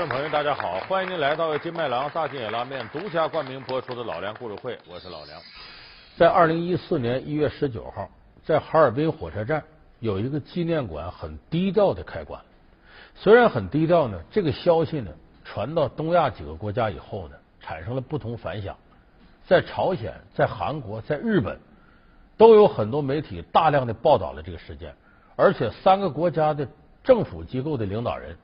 [0.00, 5.38] 观众朋友，大家好，欢迎您来到金麦郎大金野拉面独家冠名播出的老梁故事会，我是老梁。
[6.16, 8.08] 在二零一四年一月十九号，
[8.42, 9.62] 在哈尔滨火车站
[9.98, 12.40] 有一个纪念馆很低调的开馆。
[13.14, 15.10] 虽然很低调呢，这个消息呢
[15.44, 18.74] 传到东亚几个国家以后呢，产生了不同反响。
[19.46, 21.60] 在朝鲜、在韩国、在日本，
[22.38, 24.94] 都有很多媒体大量的报道了这个事件，
[25.36, 26.66] 而且三个国家的
[27.04, 28.34] 政府机构的领导人。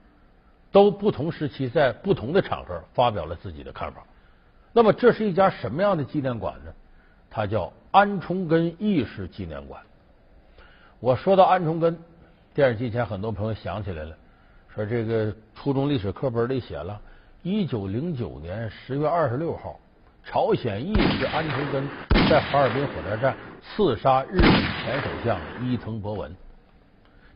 [0.76, 4.04] 都不同时期在不同的场合发表了自己的看法。
[4.74, 6.72] 那么，这是一家什么样的纪念馆呢？
[7.30, 9.80] 它叫安重根义士纪念馆。
[11.00, 11.98] 我说到安重根，
[12.52, 14.14] 电视机前很多朋友想起来了，
[14.68, 17.00] 说这个初中历史课本里写了，
[17.42, 19.80] 一九零九年十月二十六号，
[20.27, 21.88] 朝鲜义士安重根
[22.28, 26.36] 在哈尔滨火车站刺杀日本前首相伊藤博文。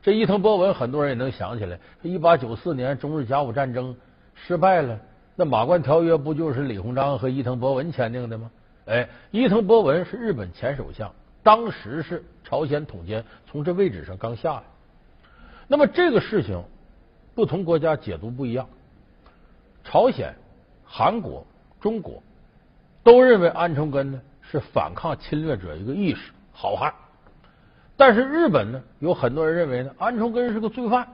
[0.03, 1.79] 这伊藤博文，很多人也能想起来。
[2.03, 3.95] 一八九四年中日甲午战争
[4.35, 4.99] 失败了，
[5.37, 8.51] 那马关条约不就是李鸿章和伊藤博文签订的吗？
[8.87, 11.13] 哎，伊藤博文是日本前首相，
[11.43, 14.63] 当时是朝鲜统监，从这位置上刚下来。
[15.69, 16.65] 那么这个事情，
[17.35, 18.67] 不同国家解读不一样。
[19.85, 20.35] 朝鲜、
[20.85, 21.47] 韩国、
[21.79, 22.23] 中国
[23.03, 26.93] 都认为安重根呢是反抗侵略者一个义士好汉。
[28.01, 31.07] 但是日本呢，有很多人认为呢，安重根是个罪犯、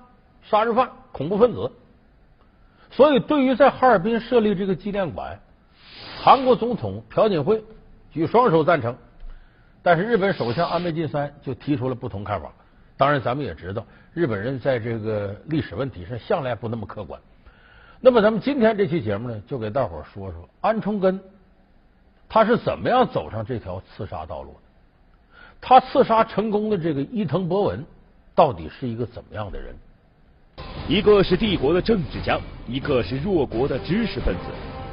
[0.44, 1.68] 杀人犯、恐怖分子。
[2.92, 5.36] 所以，对于在哈尔滨设立这个纪念馆，
[6.22, 7.64] 韩国总统朴槿惠
[8.12, 8.96] 举双手赞成，
[9.82, 12.52] 但是日本首相安倍晋三就提出了不同看法。
[12.96, 17.20] 当然，咱们也知道，日本人在这个历史问题上向来不那么客观。
[18.00, 21.20] 那么，咱们今天这期节目呢，就给大伙说说安重根
[22.28, 24.60] 他是怎么样走上这条刺杀道路的。
[25.68, 27.84] 他刺杀成功的这个伊藤博文，
[28.36, 29.74] 到底是一个怎么样的人？
[30.88, 32.38] 一个是帝国的政治家，
[32.68, 34.42] 一个是弱国的知识分子，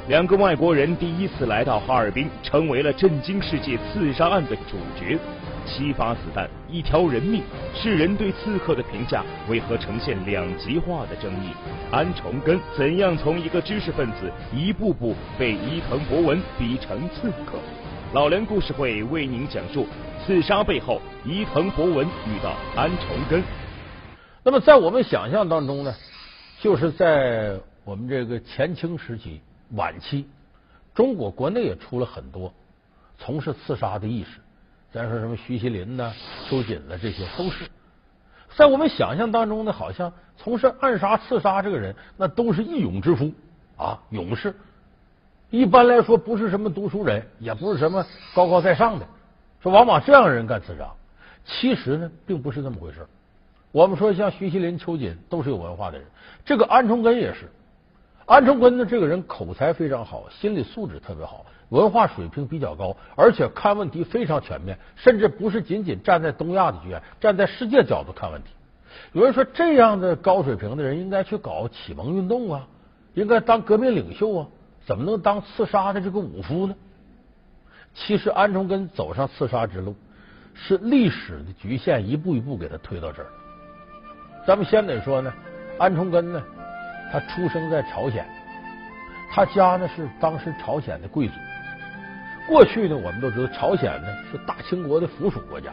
[0.08, 5.16] 两个外国人第一次来到哈尔滨，成为了震惊世界刺杀案的主角。
[5.64, 7.40] 七发子弹，一条人命，
[7.72, 11.50] 世人对刺客的评价为何呈现两极化的争议？
[11.92, 17.58] 安重根怎样从一个知识分子，一步步被伊藤博文逼成刺客？
[18.14, 19.88] 老梁故事会为您讲述。
[20.24, 23.42] 刺杀背后，伊藤博文遇到安重根。
[24.44, 25.92] 那么，在我们想象当中呢，
[26.60, 29.40] 就是在我们这个前清时期
[29.72, 30.28] 晚期，
[30.94, 32.54] 中国国内也出了很多
[33.18, 34.38] 从事刺杀的义士。
[34.92, 36.14] 咱说什么徐锡麟呢、
[36.48, 37.68] 秋瑾呢，这些都是
[38.54, 43.32] 在我们想象当中呢，好像从事暗杀、刺杀这个人，那都是义勇之夫
[43.76, 44.54] 啊，勇士。
[45.50, 49.06] 一般来说，不是什么读书人，也不是什么高高在上的。
[49.62, 50.90] 说往往这样的人干刺杀，
[51.44, 53.06] 其实呢并不是那么回事。
[53.72, 56.06] 我们说像徐锡林、秋瑾都是有文化的人，
[56.44, 57.50] 这个安重根也是。
[58.26, 68.48] 安重根呢这个人口才非常好，心理素质特别好，文化水平比较高，而且看问题非常全面，甚至不是仅仅站在东亚的局面，站在世界角度看问题。
[69.12, 72.66] 有人说这样的高水平的人应该去搞启蒙运动啊，
[73.14, 74.46] 应该当革命领袖啊，
[74.86, 76.74] 怎么能当刺杀的这个武夫呢？
[77.94, 79.94] 其实安重根走上刺杀之路，
[80.52, 83.28] 是历史的局限一步一步给他推到这儿。
[84.46, 85.32] 咱们先得说呢，
[85.78, 86.42] 安重根呢，
[87.12, 88.26] 他出生在朝鲜，
[89.30, 91.34] 他家呢是当时朝鲜的贵族。
[92.46, 95.72] 过去呢，我们都知道朝鲜呢是大清国的附属国家，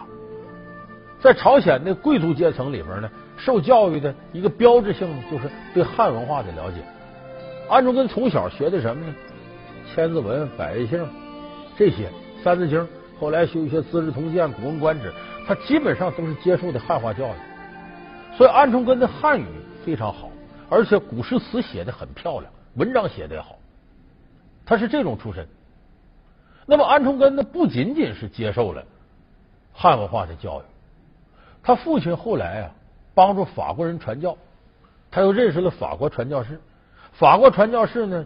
[1.19, 6.77] 在朝鲜的贵族阶层里边呢，受教育的一个标志性就是对汉文化的了解。
[7.71, 9.15] 安重根从小学的什么呢？
[9.95, 11.07] 千字文、百家姓。
[11.77, 12.09] 这些
[12.43, 12.85] 三字经，
[13.17, 15.09] 后来修一些《资治通鉴》《古文观止》，
[15.47, 19.45] 他基本上都是接受的汉化教育，所以安重根的汉语
[19.85, 20.29] 非常好，
[20.69, 23.55] 而且古诗词写的很漂亮，文章写的也好，
[24.65, 25.47] 他是这种出身。
[26.65, 28.83] 那么安重根呢，不仅仅是接受了
[29.71, 30.63] 汉文化的教育，
[31.63, 32.71] 他父亲后来啊
[33.15, 34.37] 帮助法国人传教，
[35.09, 36.59] 他又认识了法国传教士，
[37.11, 38.25] 法国传教士呢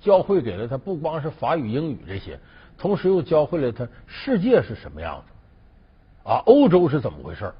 [0.00, 2.38] 教会给了他不光是法语、英语这些。
[2.76, 7.52] 同时又教会了他世界是什么样子啊，欧洲是怎么回事？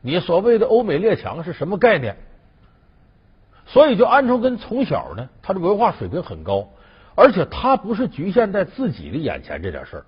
[0.00, 2.16] 你所谓的欧美列强是什么概念？
[3.66, 6.70] 所以，就安重根从小呢，他的文化水平很高，
[7.14, 10.04] 而且他不是局限在自己的眼前这点事儿，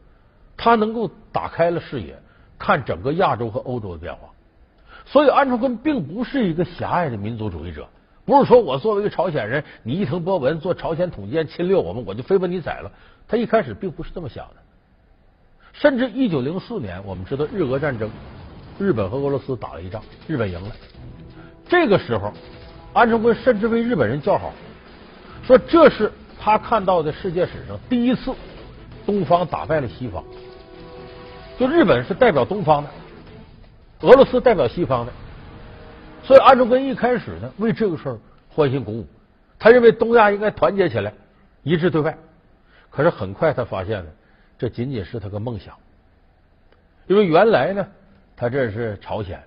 [0.56, 2.18] 他能够打开了视野，
[2.58, 4.30] 看整个亚洲和欧洲的变化。
[5.04, 7.86] 所以，安重根并不是一个狭隘的民族主义者，
[8.24, 12.90] 不是说我作为一个朝鲜人，你伊藤博文做朝鲜统监侵略我们，我就非把你宰了。
[13.26, 14.56] 他一开始并不是这么想的，
[15.72, 18.08] 甚至一九零四年，我们知道日俄战争，
[18.78, 20.70] 日本和俄罗斯打了一仗，日本赢了。
[21.68, 22.32] 这个时候，
[22.92, 24.52] 安重根甚至为日本人叫好，
[25.44, 28.32] 说这是他看到的世界史上第一次
[29.04, 30.22] 东方打败了西方。
[31.58, 32.90] 就日本是代表东方的，
[34.02, 35.12] 俄罗斯代表西方的，
[36.22, 39.06] 所以安重根一开始呢为这个事儿欢欣鼓舞，
[39.58, 41.12] 他认为东亚应该团结起来，
[41.62, 42.16] 一致对外。
[42.90, 44.10] 可是很快他发现了，
[44.58, 45.74] 这仅仅是他个梦想，
[47.06, 47.88] 因为原来呢，
[48.36, 49.42] 他这是朝鲜，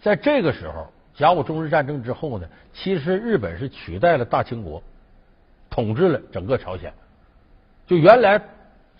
[0.00, 4.82] 在这个时候甲午中日战争之后呢，其实日本是取代了大清国，
[5.70, 6.92] 统治了整个朝鲜。
[7.86, 8.42] 就原来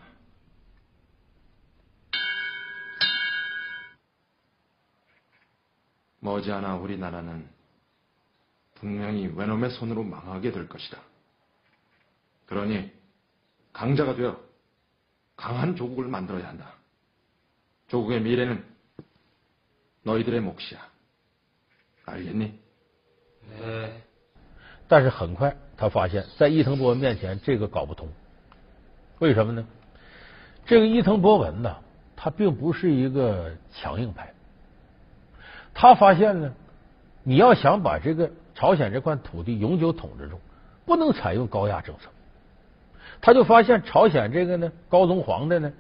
[6.21, 7.49] 머지않아 우리나라는
[8.75, 11.01] 분명히 외놈의 손으로 망하게 될 것이다.
[12.47, 12.93] 그러니
[13.73, 14.41] 강자가 되어
[15.37, 16.75] 강한 조국을 만들어야 한다.
[17.89, 18.65] 조국의 미래는
[20.03, 20.91] 너희들의 몫이야.
[22.07, 22.59] 알겠니?
[23.49, 24.03] 네.
[24.89, 28.09] 但是很快他发现，在伊藤博文面前，这个搞不通。
[29.22, 29.64] 为什么呢？
[30.66, 31.78] 这个伊藤博文呢，
[32.16, 34.34] 他并不是一个强硬派。
[35.76, 36.52] 他发现呢，
[37.22, 40.40] 你要想把这个朝鲜这块土地永久统治住，
[40.88, 42.10] 不能采用高压政策。
[43.22, 45.72] 他就发现朝鲜这个呢，高宗皇帝呢，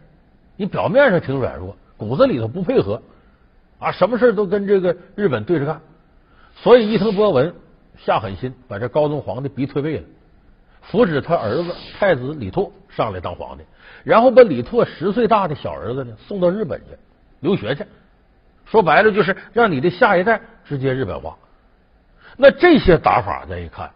[0.55, 3.01] 你表面上挺软弱，骨子里头不配合
[3.79, 5.81] 啊，什么事都跟这个日本对着干。
[6.57, 7.55] 所以伊藤博文
[7.97, 10.03] 下狠心，把这高宗皇帝逼退位了，
[10.81, 13.63] 扶止他儿子太子李拓上来当皇帝，
[14.03, 16.97] 然后把李拓十岁大的小儿子呢送到日本去
[17.39, 17.85] 留学去。
[18.65, 21.37] 说白了就是让你的下一代直接日本化。
[22.37, 23.91] 那这些打法再一看，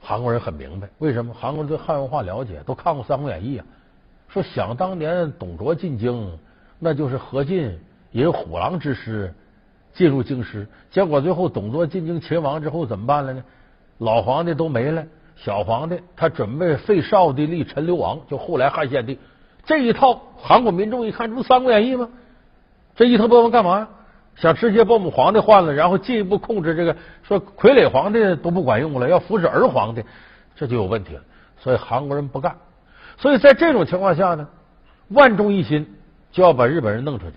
[0.00, 1.32] 韩国人很明白为什么？
[1.32, 3.66] 韩国人对汉文化了解，都看过《三国演义》啊。
[4.28, 6.38] 说想当年董卓进京，
[6.78, 7.78] 那就是何进
[8.10, 9.32] 引虎狼之师
[9.94, 13.44] 进入京师，结果最后董卓进京擒王之后怎么办了呢？
[13.98, 19.18] 老皇帝都没了，小皇帝他准备废少帝立陈留王，就后来汉献帝
[19.64, 20.20] 这一套。
[20.36, 22.08] 韩国民众一看，这不《三国演义》吗？
[22.96, 23.88] 这伊藤博文干嘛呀？
[24.34, 30.02] 想直接把我们皇帝换了，然后进一步控制这个，说傀儡皇帝都不管用了，要扶持儿皇帝，
[30.56, 31.22] 这就有问题了。
[31.58, 32.56] 所以韩国人不干。
[33.18, 34.48] 所以在这种情况下呢，
[35.08, 35.86] 万众一心
[36.32, 37.34] 就要把日本人弄出去。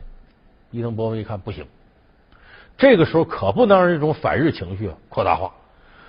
[0.72, 1.66] 伊藤博文一看不行，
[2.78, 5.52] 这个时候可不能让这种反日情绪扩大化。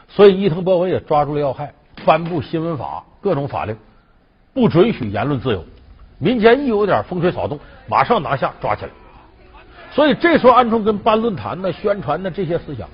[0.08, 3.76] 所以伊藤博文也抓住了要害，颁布新闻法，各种法令，
[4.54, 5.64] 不准许言论自由。
[6.18, 7.58] 民间一有点风吹草动，
[7.88, 8.90] 马上拿下抓起来。
[9.92, 12.88] 所以这时候，安重根办论坛呢、宣传的这些思想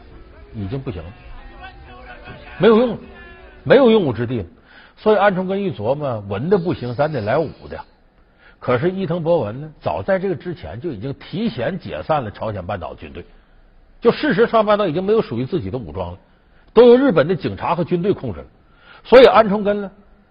[0.54, 1.08] 已经不行了，
[2.58, 2.98] 没有用了，
[3.64, 4.46] 没有用武之地了。
[4.96, 7.78] 所以安重根一琢磨，文的不行，咱得来武的。
[8.58, 13.24] 可是伊藤博文呢，早在这个之前就已经提前解散了朝鲜半岛军队，
[14.00, 16.18] 就事实上半岛已经没有属于自己的武装了，
[16.72, 18.46] 都由日本的警察和军队控制了。
[19.04, 19.90] 所以安重根呢，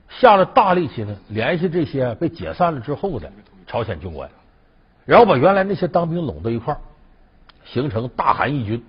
[0.10, 3.32] 下了大力气呢，联系这些被解散了之后的
[3.68, 4.30] 朝鲜军官。
[5.06, 6.80] 然后把原来那些当兵拢到一块儿，
[7.66, 8.84] 形成大韩义军，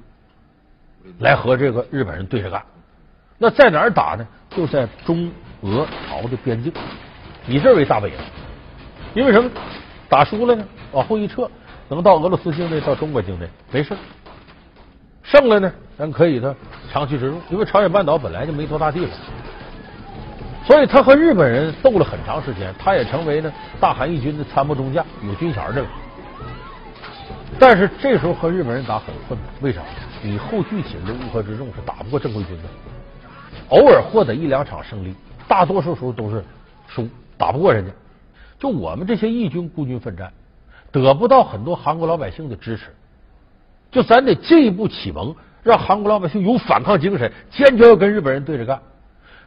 [1.18, 2.62] 来和这个日本人对着干。
[3.38, 4.26] 那在哪儿打呢？
[4.50, 5.30] 就在中
[5.62, 6.72] 俄朝的边境，
[7.48, 8.16] 以这为大本营。
[9.14, 9.50] 因为什么？
[10.08, 11.50] 打输了呢，往后一撤，
[11.88, 13.96] 能到俄罗斯境内，到中国境内没事。
[15.22, 16.52] 胜了呢，咱可以的
[16.90, 19.10] 长驱直入，因为朝鲜半岛本来就没多大地方，
[20.66, 25.88] 所以他和日本人斗了很长时间，他也成为呢大韩义军的参谋中将，有军衔的了。
[27.56, 29.80] 但是这时候和日本人打很困难，为啥？
[30.24, 32.64] 你后续起的乌合之众是打不过正规军的，
[33.68, 35.14] 偶尔获得一两场胜利，
[35.46, 36.44] 大多数时候都是
[36.88, 37.92] 输，打不过人家。
[38.58, 40.32] 就我们这些义军孤军奋战，
[40.90, 42.86] 得不到很多韩国老百姓的支持。
[43.92, 48.82] 就咱得进一步启蒙，让韩国老百姓有反抗精神，坚决要跟日本人对着干。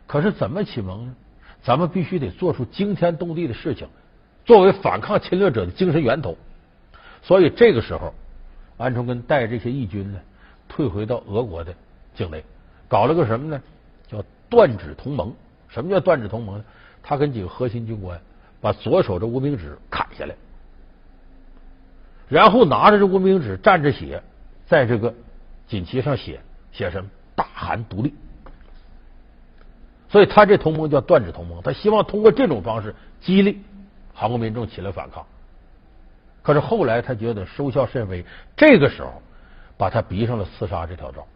[0.07, 1.15] 可是怎么启蒙呢？
[1.63, 3.87] 咱们必须得做出惊天动地的事情，
[4.45, 6.37] 作为反抗侵略者的精神源头。
[7.21, 8.13] 所以这个时候，
[8.77, 10.19] 安重根带这些义军呢，
[10.69, 11.73] 退回到俄国的
[12.13, 12.43] 境内，
[12.87, 13.61] 搞了个什么呢？
[14.07, 15.33] 叫断指同盟。
[15.67, 16.65] 什么叫断指同盟呢？
[17.01, 18.21] 他跟几个核心军官
[18.61, 20.35] 把左手这无名指砍下来，
[22.29, 24.23] 然后拿着这无名指蘸着血。
[24.67, 25.13] 在这个
[25.67, 26.41] 锦旗上写
[26.71, 27.09] 写什么？
[27.35, 28.13] 大韩独立。
[30.09, 33.61] 所以他这同盟叫断指同盟，他希望通过这种方式激励
[34.13, 35.25] 韩国民众起来反抗。
[36.41, 39.21] 可是后来他觉得收效甚微，这个时候
[39.77, 41.27] 把他逼上了刺杀这条道。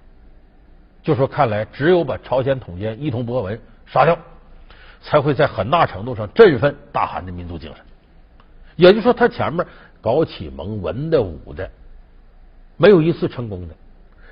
[1.01, 4.17] 就说看来只有把朝鲜统监伊藤博文杀掉，
[5.01, 7.83] 才会在很大程度上振奋大韩的民族精神。
[8.75, 9.65] 也就是说，他前面
[10.01, 11.69] 搞启蒙文的武的。
[12.77, 13.75] 没有一次成功的，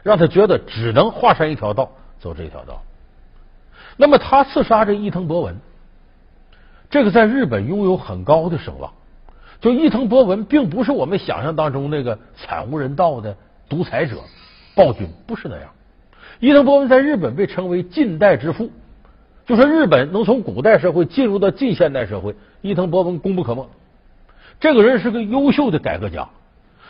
[0.07, 2.81] 让他觉得只能华山一条道走这条道。
[3.97, 5.57] 那么他刺杀这伊藤博文，
[6.89, 8.93] 这个在日本拥有很高的声望。
[9.59, 13.35] 就伊藤博文并不是我们想象当中那个惨无人道的
[13.67, 14.15] 独裁者
[14.75, 15.71] 暴君，不是那样。
[16.39, 18.71] 伊藤博文在日本被称为近代之父，
[19.45, 23.67] 就说日本能从古代社会进入到近现代社会，伊藤博文功不可没。
[24.61, 26.29] 这个人是个优秀的改革家。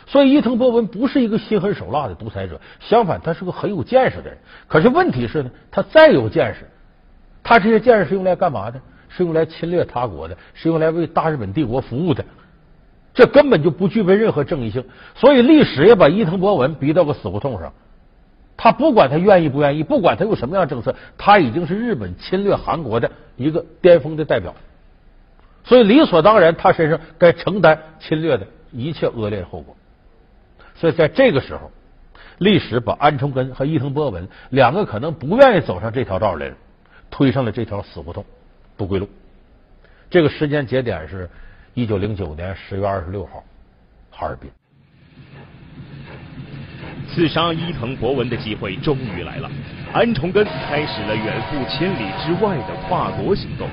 [0.08, 4.38] 所以伊藤博文不是一个心狠手辣的独裁者，相反，他是个很有见识的人。
[4.66, 6.66] 可是问题是呢，他再有见识，
[7.44, 8.80] 他这些见识是用来干嘛的？
[9.10, 12.24] 是用来侵略他国的，是用来为大日本帝国服务的。
[13.14, 14.84] 这根本就不具备任何正义性。
[15.14, 17.72] 所以历史也把伊藤博文逼到个死胡同上。
[18.56, 24.54] 他不管他愿意不愿意，不管他有什么样政策，他已经是日本侵略韩国的一个巅峰的代表。
[25.64, 29.74] 所以理所当然，他身上该承担侵略的一切恶劣后果。
[30.80, 31.70] 所以在这个时候，
[32.38, 36.54] 历史把安重根和伊藤博文两个可能不愿意走上这条道的人
[37.10, 38.24] 推上了这条死胡同、
[38.76, 39.08] 不归路。
[40.08, 41.28] 这个时间节点是
[41.74, 43.42] 一九零九年十月二十六号，
[44.10, 44.48] 哈尔滨。
[47.08, 49.50] 刺杀伊藤博文的机会终于来了，
[49.92, 53.68] 安重根开始了远赴千里之外的跨国行动。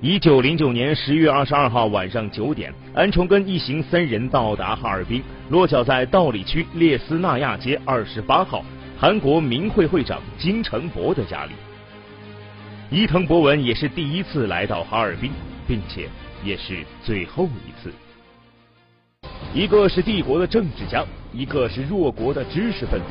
[0.00, 8.64] 一九零九年十月二十二号晚上九点，安重根一行三人到达哈尔滨，落脚在道里区列斯纳亚街二十八号
[8.96, 11.52] 韩国民会会长金成博的家里。
[12.92, 15.32] 伊藤博文也是第一次来到哈尔滨，
[15.66, 16.08] 并且
[16.44, 17.92] 也是最后一次。
[19.52, 23.06] 一个是帝国的政治家，一个是弱国的知识分子，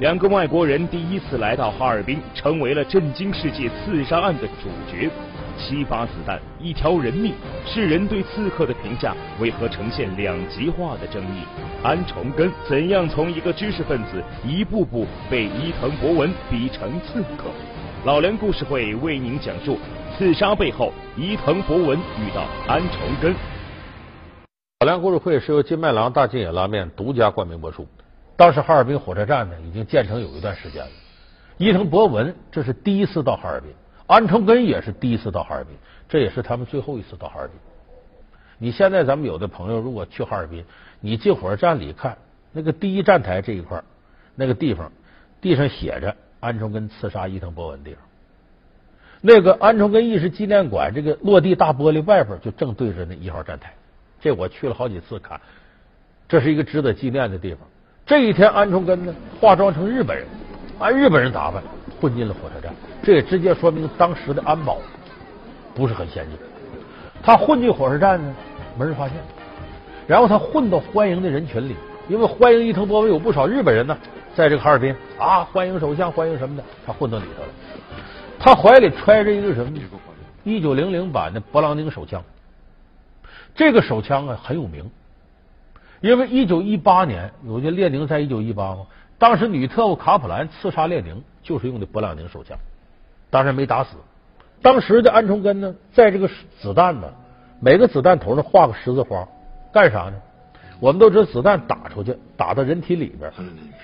[0.00, 5.10] 两个外国人第一次来到哈尔滨，成为了震惊世界刺杀案的主角。
[5.62, 11.44] 七发子弹，一条人命，世人对刺客的评价为何呈现两极化的争议？
[11.84, 17.48] 安重根怎样从一个知识分子一步步被伊藤博文逼成刺客？
[18.04, 19.78] 老梁故事会为您讲述
[20.18, 23.32] 刺杀背后，伊藤博文遇到安重根。
[24.80, 27.86] 老梁故事会是由金麦郎大金野拉面独家冠名播出。
[28.36, 30.90] 当时哈尔滨火车站呢已经建成有一段时间了，
[31.56, 33.70] 伊藤博文这是第一次到哈尔滨。
[34.12, 35.74] 安重根也是第一次到哈尔滨，
[36.06, 37.56] 这也是他们最后一次到哈尔滨。
[38.58, 40.66] 你现在咱们有的朋友如果去哈尔滨，
[41.00, 42.18] 你进火车站里看
[42.52, 43.82] 那个第一站台这一块
[44.34, 44.92] 那个地方，
[45.40, 48.04] 地上写着安重根刺杀伊藤博文的地方。
[49.22, 53.72] 那个安重根意识纪念馆这个落地大玻璃外边就正对着那一号站台，
[54.20, 55.40] 这我去了好几次看，
[56.28, 57.66] 这是一个值得纪念的地方。
[58.04, 60.26] 这一天，安重根呢化妆成日本人，
[60.78, 61.62] 按日本人打扮。
[62.02, 64.78] 混进了火车站，这也直接说明当时的安保
[65.72, 66.36] 不是很先进。
[67.22, 68.34] 他混进火车站呢，
[68.76, 69.16] 没人发现。
[70.08, 71.76] 然后他混到欢迎的人群里，
[72.08, 73.96] 因为欢迎伊藤博文有不少日本人呢，
[74.34, 77.48] 在这个哈尔滨啊，欢迎首相，欢迎什么的，他混到里头了。
[78.40, 79.78] 他怀里揣着一个什么？
[80.42, 82.20] 一九零零版的勃朗宁手枪。
[83.54, 84.90] 这个手枪啊很有名，
[86.00, 88.86] 因为一九一八年，有些列宁在一九一八嘛，
[89.22, 91.22] 当时女特务卡普兰刺杀列宁。
[91.44, 92.56] 就是用的勃朗宁手枪，
[93.28, 93.96] 当然没打死。
[94.62, 97.12] 当时的安重根呢，在这个子弹呢
[97.58, 99.26] 每个子弹头上画个十字花，
[99.72, 100.14] 干啥呢？
[100.78, 103.32] 我们都知道，子弹打出去，打到人体里边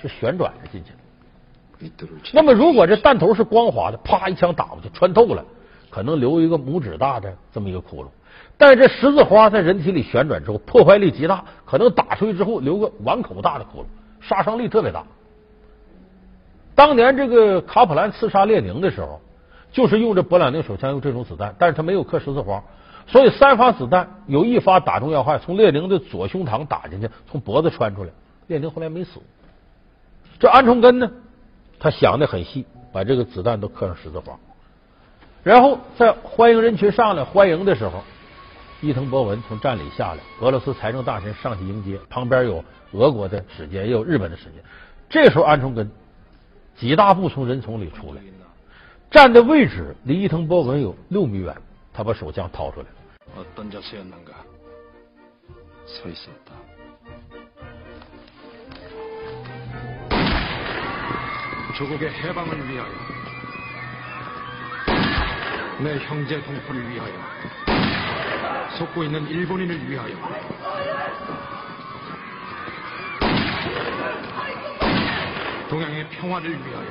[0.00, 0.92] 是旋转着进去
[1.90, 2.08] 的。
[2.32, 5.44] 那么，如果这弹头是光滑的，啪一枪打过去，穿透了，
[5.90, 8.06] 可能留一个拇指大的这么一个窟窿。
[8.56, 13.86] 但是这十字花在人体里旋转之后，破坏力极大，可能打出去之后留个碗口大的窟窿，
[14.20, 15.04] 杀伤力特别大。
[16.78, 19.20] 当年这个卡普兰刺杀列宁的时候，
[19.72, 22.62] 就是用这勃朗宁手枪用这种子弹，但是他没有刻十字花。
[23.08, 28.10] 所以三发子弹有一发打中要害，从列宁的左胸膛打进去，从脖子穿出来。
[28.46, 29.20] 列宁后来没死。
[30.38, 31.10] 这安重根呢，
[31.80, 34.38] 他想的很细，把这个子弹都刻上十字花。
[35.42, 38.04] 然后在欢迎人群上来欢迎的时候，
[38.80, 44.62] 伊藤博文从站里下来，俄罗斯财政大臣上去迎接，旁边有俄国的使节，也有日本的使节。
[45.08, 45.90] 这时候安重根
[46.78, 48.22] 几大步从人丛里出来，
[49.10, 51.52] 站的位置离伊藤博文有六米远，
[51.92, 52.86] 他把手枪掏出来。
[53.36, 53.44] 어
[75.69, 76.87] 동포를 위하여, 속고 있는 일본인을 위하여, 동양의 평화를 위하여.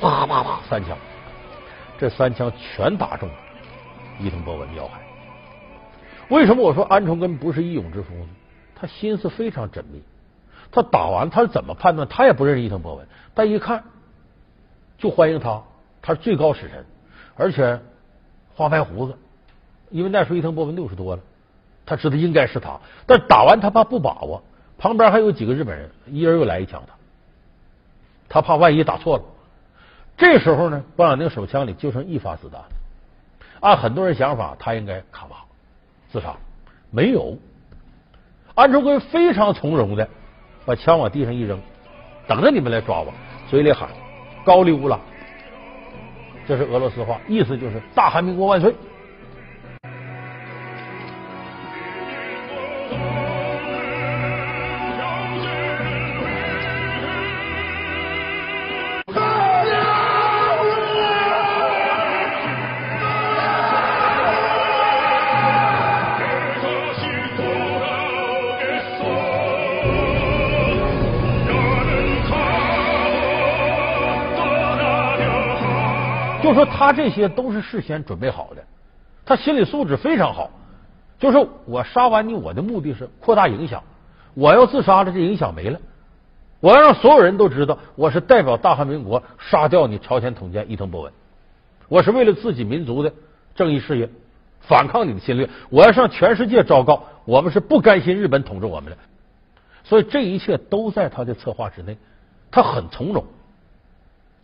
[0.00, 0.98] 와啪啪啪三枪，
[1.96, 3.30] 这三枪全打中
[4.18, 5.00] 伊藤博文要害。
[6.28, 8.28] 为什么我说安重根不是义勇之夫呢？
[8.74, 10.02] 他心思非常缜密。
[10.71, 12.07] 他打完他是怎么判断？
[12.07, 13.83] 他也不认识伊藤博文，但一看
[14.97, 15.63] 就欢迎他，
[16.01, 16.85] 他是最高使臣，
[17.35, 17.79] 而且
[18.55, 19.15] 花白胡子，
[19.89, 21.21] 因为那时候伊藤博文六十多了，
[21.85, 22.79] 他知道应该是他。
[23.05, 24.43] 但打完他怕不把握，
[24.77, 26.93] 旁边还有几个日本人，一人又来一枪他，
[28.29, 29.23] 他怕万一打错了。
[30.17, 32.61] 这时候呢，勃朗宁手枪里就剩一发子弹。
[33.59, 35.45] 按很多人想法，他应该卡巴
[36.11, 36.35] 自杀，
[36.91, 37.37] 没有。
[38.55, 40.09] 安重根非常从容的
[40.67, 41.57] 把枪往地上一扔，
[42.27, 43.13] 等着你们来抓我，
[43.49, 43.87] 嘴里喊
[44.43, 44.99] “高丽乌拉”，
[46.45, 48.75] 这是俄罗斯话，意思就是“大韩民国万岁”。
[76.77, 78.63] 他这些都是事先准备好的，
[79.25, 80.51] 他心理素质非常好。
[81.17, 83.81] 就是我杀完你，我的目的是扩大影响。
[84.35, 85.79] 我要自杀了，这影响没了。
[86.59, 91.11] 我要让所有人都知道，我是代表大韩民国杀掉你朝鲜统监伊藤博文。
[91.87, 93.11] 我是为了自己民族的
[93.55, 94.07] 正义事业，
[94.61, 95.49] 反抗你的侵略。
[95.71, 98.97] 我要向全世界昭告，我们是不甘心日本统治我们的。
[99.83, 101.97] 所以这一切都在他的策划之内，
[102.51, 103.25] 他很从容。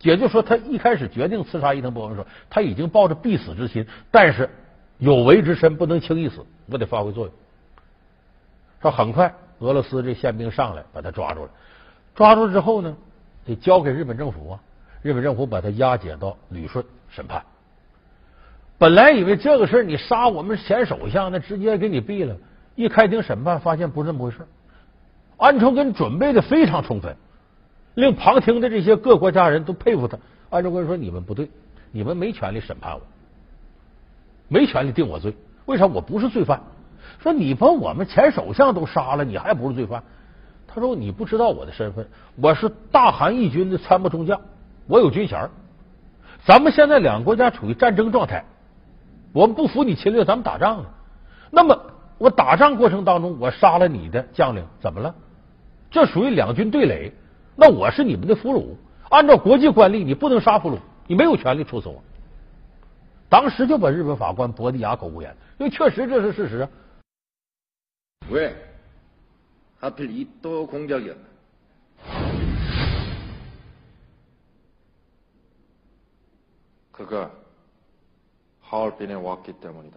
[0.03, 4.49] 也就是说，他一开始决定刺杀伊藤博文的时候，他已经抱着必死之心，但是
[4.99, 7.33] 有为之身不能轻易死，我得发挥作用。
[8.81, 11.49] 说很快，俄罗斯这宪兵上来把他抓住了，
[12.13, 12.95] 抓住之后呢，
[13.45, 14.59] 得交给日本政府啊。
[15.01, 17.43] 日本政府把他押解到旅顺审判。
[18.77, 22.35] 本来以为这个事儿你杀我们前首相，那直接给你毙了。
[22.75, 24.47] 一开庭审判，发现不是这么回事。
[25.37, 27.15] 安重根准备的非常充分。
[27.95, 30.17] 令旁听的这些各国家人都佩服他。
[30.49, 31.49] 安重根说：“你们不对，
[31.91, 33.01] 你们没权利审判我，
[34.47, 35.36] 没权利定我罪。
[35.65, 35.88] 为啥？
[35.88, 36.62] 我不是罪犯。
[37.21, 40.03] 说你把我们前首相都杀了，你还不是罪犯？
[40.67, 44.41] 他说你不知道我的身份，我是大韩义军的参谋中将，
[44.88, 45.49] 我有军衔。
[46.45, 48.45] 咱们现在两个国家处于战争状态，
[49.32, 50.89] 我们不服你侵略，咱们打仗呢。
[51.49, 51.79] 那么
[52.17, 55.15] 我打仗过程当中，我杀了你的将领，怎么了？
[55.89, 57.12] 这属于两军对垒。”
[57.57, 58.76] 那我是你们的俘虏，
[59.11, 62.02] 按照国际惯例，你不能杀俘虏，你没有权利处死我。
[63.28, 66.68] 当时就把日本法官驳得哑口无言，因为确实这是事实。
[68.31, 68.54] 왜
[69.81, 71.28] 하필 이 또 공작이었나?
[76.92, 77.33] 그가
[78.62, 79.96] 하얼빈에 왔기 때문이다.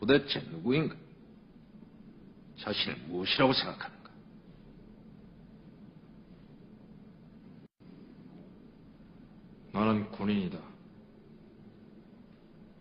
[0.00, 0.96] 도대체 누구인가?
[2.58, 3.95] 자신을 무엇이라고 생각하는
[9.77, 10.57] 나는 군인이다.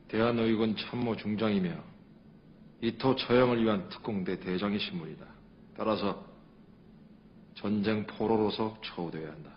[0.09, 1.85] 대한의군 참모 중장이며
[2.80, 5.26] 이토 처형을 위한 특공대 대장의 신분이다.
[5.76, 6.24] 따라서
[7.54, 9.50] 전쟁 포로로서 처우되어야 한다.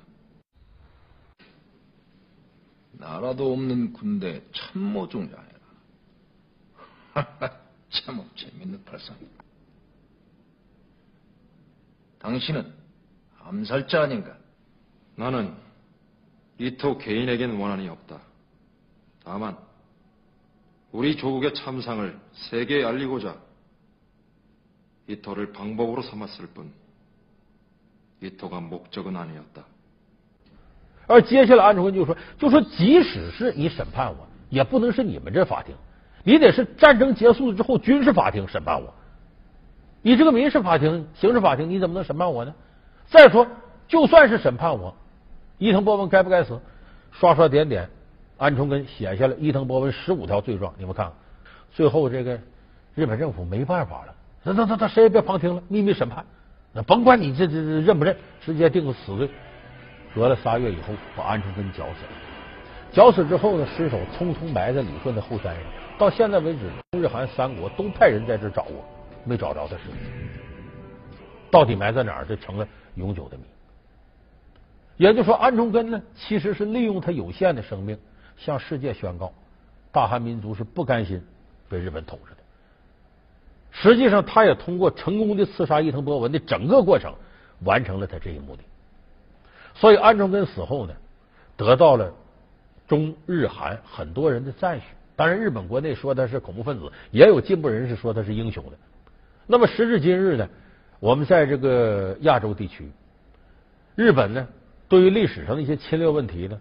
[2.92, 5.60] 나라도 없는 군대 참모 중장이라.
[7.90, 9.44] 참 재밌는 발상이다.
[12.20, 12.74] 당신은
[13.40, 14.38] 암살자 아닌가?
[15.16, 15.69] 나는
[16.59, 18.21] 이토 개인에겐 원한이 없다.
[19.25, 19.57] 다만
[20.93, 23.37] 우리 조국의 참상을 세계에 알리고자
[25.09, 26.71] 이토를 방법으로 삼았을 뿐
[28.21, 29.65] 이토가 목적은 아니었다.
[31.07, 35.75] 而接下来安重根就说：“就说即使是你审判我，也不能是你们这法庭，
[36.23, 38.95] 你得是战争结束之后军事法庭审判我。
[40.01, 42.55] 你这个民事法庭、刑事法庭，你怎么能审判我呢？
[43.07, 43.47] 再说，
[43.87, 44.97] 就算是审判我，
[45.60, 46.60] 伊藤博文该不该死？
[47.12, 47.90] 刷刷点点，
[48.38, 51.12] 安重根写下了伊藤博文十五条罪状，你们看，
[51.72, 52.40] 最后这个
[52.96, 56.26] 日本政府没办法了，那那那那谁也别旁听了，秘密审判，
[56.72, 59.30] 那甭管你这这这认不认，直接定个死罪。”
[60.16, 62.12] 隔了仨月以后，把安重根绞死了。
[62.92, 65.64] 绞死之后呢，尸首匆匆埋在旅顺的后山上。
[66.00, 66.62] 到现在为止，
[66.98, 68.84] 日韩三国都派人在这找过，
[69.26, 69.98] 没找着他尸体。
[71.52, 73.44] 到底埋在哪儿，这成了永久的谜。
[75.00, 77.98] 也就是说，安重根呢，其实是利用他有限的生命，
[78.36, 79.32] 向世界宣告，
[79.94, 81.24] 大韩民族是不甘心
[81.70, 82.38] 被日本统治的。
[83.72, 87.14] 实际上，他也通过成功的刺杀伊藤博文的整个过程，
[87.64, 88.64] 完成了他这一目的。
[89.74, 90.94] 所以安重根死后呢，
[91.56, 92.14] 得到了
[92.86, 94.86] 中日韩很多人的赞许。
[95.16, 98.72] 当然，日本国内说他是恐怖分子，也有进步人士说他是英雄的。
[99.48, 100.50] 那么时至今日呢，
[101.00, 102.92] 我们在这个亚洲地区，
[103.96, 104.46] 日本呢
[104.90, 106.60] 对于历史上的一些侵略问题呢，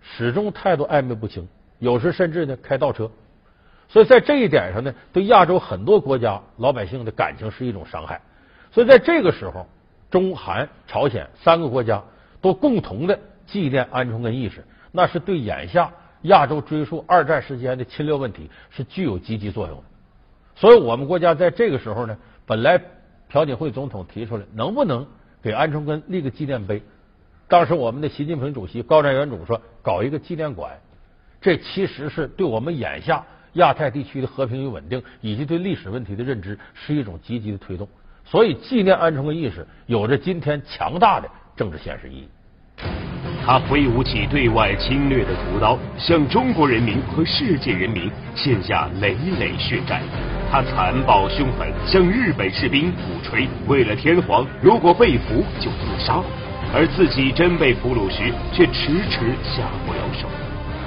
[0.00, 1.46] 始终态度暧昧不清，
[1.78, 3.10] 有时甚至呢开倒车。
[3.88, 8.22] 所以在这一点上呢，对亚洲很多国家老百姓的感情是一种伤害。
[8.70, 9.66] 所以在这个时候，
[10.10, 12.02] 中韩朝鲜三个国家。
[12.40, 13.18] 都共同的
[13.48, 15.92] 纪念安重根意识，那是对眼下
[16.22, 19.82] 亚洲追溯二战时间的侵略问题是具有积极作用的。
[20.54, 22.16] 所以，我们国家在这个时候呢，
[22.46, 22.80] 本来
[23.28, 25.04] 朴槿惠总统提出来，能不能
[25.42, 26.80] 给安重根立个纪念碑？
[27.48, 30.70] 当时我们的习近平主席、高瞻远瞩说，搞一个纪念馆。
[31.40, 37.88] 这其实是对我们眼下亚太地区的和平与稳定，以及对历史问题的认知，是一种积极的推动。
[38.24, 41.28] 所以，纪念安重根意识有着今天强大的。
[41.56, 42.28] 政治现实意义。
[43.44, 50.02] 他挥舞起对外侵略的屠刀，向中国人民和世界人民献下累累血债。
[50.50, 56.22] 他残暴凶狠，向日本士兵鼓吹，为了天皇，如果被俘就自杀。
[56.74, 60.28] 而自己真被俘虏时，却迟迟下不了手。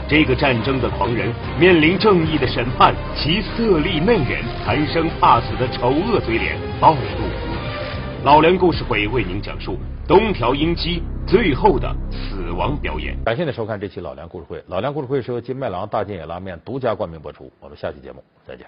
[0.08, 6.98] 这个战争的狂人面临正义的审判，其色厉内荏、贪生怕死的丑恶嘴脸暴露。
[8.24, 13.18] 老梁故事会为您讲述东条英机最后的死亡表演。
[13.24, 14.62] 感谢您收看这期老梁故事会。
[14.68, 17.52] 老梁故事会是由金麦郎大金野拉面独家冠名播出。
[17.60, 18.68] 我们下期节目再见。